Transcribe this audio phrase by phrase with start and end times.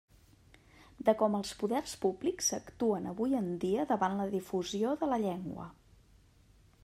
[1.09, 5.69] De com els “poders públics” actuen avui en dia davant la difusió de la llengua.